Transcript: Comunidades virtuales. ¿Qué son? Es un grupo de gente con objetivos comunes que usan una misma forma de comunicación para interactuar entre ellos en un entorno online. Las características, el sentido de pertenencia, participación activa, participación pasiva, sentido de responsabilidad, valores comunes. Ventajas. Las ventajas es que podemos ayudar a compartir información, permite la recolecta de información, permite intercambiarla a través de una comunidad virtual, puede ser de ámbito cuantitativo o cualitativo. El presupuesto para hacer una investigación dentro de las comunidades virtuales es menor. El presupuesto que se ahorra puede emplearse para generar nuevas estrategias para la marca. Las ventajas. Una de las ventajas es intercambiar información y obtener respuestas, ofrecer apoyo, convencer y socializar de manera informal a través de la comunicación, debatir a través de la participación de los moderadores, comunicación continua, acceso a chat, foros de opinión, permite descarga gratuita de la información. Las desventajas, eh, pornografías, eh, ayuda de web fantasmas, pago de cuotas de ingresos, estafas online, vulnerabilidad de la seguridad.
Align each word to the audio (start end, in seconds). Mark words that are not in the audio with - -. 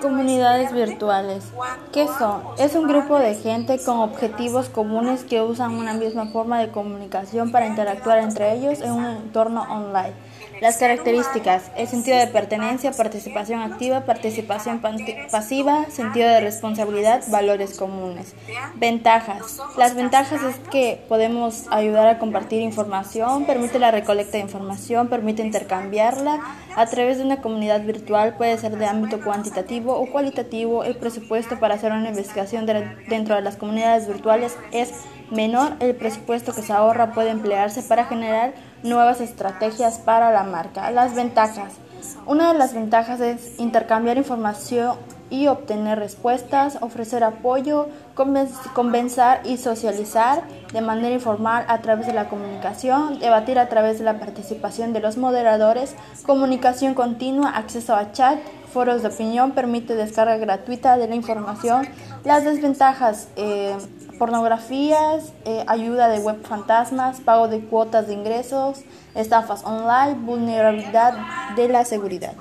Comunidades 0.00 0.72
virtuales. 0.72 1.44
¿Qué 1.92 2.06
son? 2.06 2.42
Es 2.58 2.76
un 2.76 2.86
grupo 2.86 3.18
de 3.18 3.34
gente 3.34 3.78
con 3.80 3.98
objetivos 3.98 4.68
comunes 4.68 5.24
que 5.24 5.42
usan 5.42 5.74
una 5.74 5.94
misma 5.94 6.26
forma 6.26 6.60
de 6.60 6.70
comunicación 6.70 7.50
para 7.50 7.66
interactuar 7.66 8.18
entre 8.18 8.54
ellos 8.54 8.80
en 8.80 8.92
un 8.92 9.04
entorno 9.04 9.62
online. 9.62 10.12
Las 10.60 10.76
características, 10.76 11.72
el 11.76 11.88
sentido 11.88 12.16
de 12.18 12.28
pertenencia, 12.28 12.92
participación 12.92 13.60
activa, 13.60 14.02
participación 14.02 14.80
pasiva, 15.30 15.86
sentido 15.90 16.28
de 16.28 16.40
responsabilidad, 16.40 17.24
valores 17.28 17.76
comunes. 17.76 18.34
Ventajas. 18.76 19.58
Las 19.76 19.96
ventajas 19.96 20.40
es 20.42 20.56
que 20.70 21.04
podemos 21.08 21.66
ayudar 21.70 22.06
a 22.06 22.18
compartir 22.18 22.62
información, 22.62 23.44
permite 23.44 23.80
la 23.80 23.90
recolecta 23.90 24.36
de 24.36 24.44
información, 24.44 25.08
permite 25.08 25.42
intercambiarla 25.42 26.40
a 26.76 26.86
través 26.86 27.18
de 27.18 27.24
una 27.24 27.40
comunidad 27.40 27.82
virtual, 27.82 28.36
puede 28.36 28.56
ser 28.58 28.78
de 28.78 28.86
ámbito 28.86 29.20
cuantitativo 29.22 29.63
o 29.70 30.06
cualitativo. 30.06 30.84
El 30.84 30.96
presupuesto 30.96 31.58
para 31.58 31.74
hacer 31.74 31.92
una 31.92 32.08
investigación 32.08 32.66
dentro 33.08 33.34
de 33.34 33.42
las 33.42 33.56
comunidades 33.56 34.06
virtuales 34.06 34.56
es 34.72 34.92
menor. 35.30 35.74
El 35.80 35.94
presupuesto 35.94 36.52
que 36.52 36.62
se 36.62 36.72
ahorra 36.72 37.12
puede 37.12 37.30
emplearse 37.30 37.82
para 37.82 38.04
generar 38.04 38.54
nuevas 38.82 39.20
estrategias 39.20 39.98
para 39.98 40.30
la 40.30 40.44
marca. 40.44 40.90
Las 40.90 41.14
ventajas. 41.14 41.74
Una 42.26 42.52
de 42.52 42.58
las 42.58 42.74
ventajas 42.74 43.20
es 43.20 43.58
intercambiar 43.58 44.16
información 44.18 44.96
y 45.34 45.48
obtener 45.48 45.98
respuestas, 45.98 46.78
ofrecer 46.80 47.24
apoyo, 47.24 47.88
convencer 48.14 49.40
y 49.42 49.56
socializar 49.56 50.44
de 50.72 50.80
manera 50.80 51.12
informal 51.12 51.64
a 51.66 51.80
través 51.80 52.06
de 52.06 52.12
la 52.12 52.28
comunicación, 52.28 53.18
debatir 53.18 53.58
a 53.58 53.68
través 53.68 53.98
de 53.98 54.04
la 54.04 54.20
participación 54.20 54.92
de 54.92 55.00
los 55.00 55.16
moderadores, 55.16 55.96
comunicación 56.24 56.94
continua, 56.94 57.50
acceso 57.50 57.96
a 57.96 58.12
chat, 58.12 58.38
foros 58.72 59.02
de 59.02 59.08
opinión, 59.08 59.50
permite 59.50 59.96
descarga 59.96 60.36
gratuita 60.36 60.96
de 60.98 61.08
la 61.08 61.16
información. 61.16 61.88
Las 62.24 62.44
desventajas, 62.44 63.26
eh, 63.34 63.76
pornografías, 64.20 65.32
eh, 65.46 65.64
ayuda 65.66 66.08
de 66.10 66.20
web 66.20 66.44
fantasmas, 66.44 67.20
pago 67.20 67.48
de 67.48 67.58
cuotas 67.58 68.06
de 68.06 68.14
ingresos, 68.14 68.82
estafas 69.16 69.64
online, 69.64 70.14
vulnerabilidad 70.14 71.14
de 71.56 71.68
la 71.68 71.84
seguridad. 71.84 72.34